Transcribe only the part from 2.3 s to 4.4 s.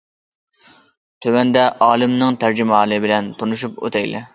تەرجىمىھالى بىلەن تونۇشۇپ ئۆتەيلى.